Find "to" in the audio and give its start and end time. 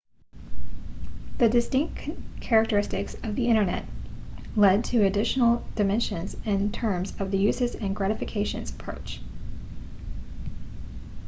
4.83-5.05